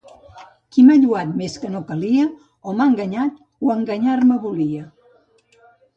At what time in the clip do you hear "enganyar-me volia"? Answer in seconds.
3.77-4.89